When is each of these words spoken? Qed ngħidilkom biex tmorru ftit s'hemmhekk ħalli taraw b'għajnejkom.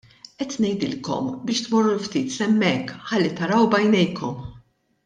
Qed 0.37 0.53
ngħidilkom 0.63 1.27
biex 1.49 1.61
tmorru 1.67 1.93
ftit 2.07 2.35
s'hemmhekk 2.39 2.99
ħalli 3.13 3.33
taraw 3.43 3.71
b'għajnejkom. 3.77 4.37